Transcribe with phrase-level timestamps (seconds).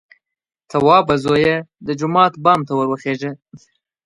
[0.71, 1.55] _توابه زويه!
[1.85, 3.31] د جومات بام ته ور وخېژه!